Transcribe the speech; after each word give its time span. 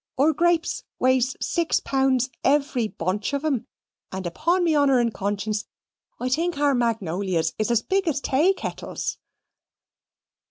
Our 0.17 0.33
greeps 0.33 0.81
weighs 0.97 1.35
six 1.39 1.79
pounds 1.79 2.31
every 2.43 2.87
bunch 2.87 3.33
of 3.33 3.45
'em, 3.45 3.67
and 4.11 4.25
upon 4.25 4.63
me 4.63 4.75
honour 4.75 4.97
and 4.97 5.13
conscience 5.13 5.65
I 6.19 6.27
think 6.27 6.57
our 6.57 6.73
magnolias 6.73 7.53
is 7.59 7.69
as 7.69 7.83
big 7.83 8.07
as 8.07 8.19
taykettles." 8.19 9.17